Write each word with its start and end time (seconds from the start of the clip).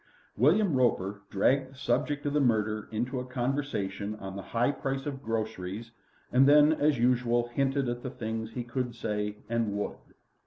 William 0.35 0.73
Roper 0.73 1.21
dragged 1.29 1.69
the 1.69 1.77
subject 1.77 2.25
of 2.25 2.33
the 2.33 2.39
murder 2.39 2.89
into 2.91 3.19
a 3.19 3.23
conversation 3.27 4.15
on 4.15 4.35
the 4.35 4.41
high 4.41 4.71
price 4.71 5.05
of 5.05 5.21
groceries, 5.21 5.91
and 6.31 6.47
then, 6.49 6.73
as 6.73 6.97
usual, 6.97 7.49
hinted 7.49 7.87
at 7.87 8.01
the 8.01 8.09
things 8.09 8.53
he 8.53 8.63
could 8.63 8.95
say 8.95 9.37
and 9.47 9.67
he 9.67 9.73
would. 9.73 9.99